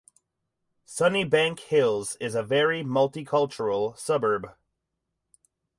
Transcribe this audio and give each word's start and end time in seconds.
Sunnybank 0.83 1.59
Hills 1.59 2.15
is 2.19 2.33
a 2.33 2.41
very 2.41 2.81
multicultural 2.81 3.95
suburb. 3.99 4.55